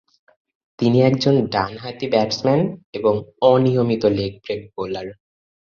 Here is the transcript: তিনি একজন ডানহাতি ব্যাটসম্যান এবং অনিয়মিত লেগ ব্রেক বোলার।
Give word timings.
তিনি 0.79 0.97
একজন 1.01 1.35
ডানহাতি 1.47 2.05
ব্যাটসম্যান 2.09 2.61
এবং 2.93 3.13
অনিয়মিত 3.43 4.03
লেগ 4.17 4.31
ব্রেক 4.43 4.61
বোলার। 4.75 5.07